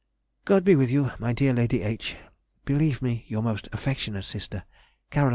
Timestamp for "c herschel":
5.13-5.29